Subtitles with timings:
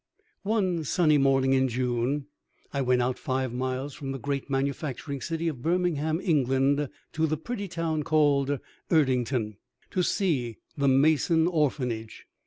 [0.41, 2.25] One sunny morning in June,
[2.73, 7.37] I went out five miles from the great manufacturing city of Birmingham, England, to the
[7.37, 8.57] pretty town called
[8.89, 9.57] Erdington,
[9.91, 12.25] to see the Mason Orphanage.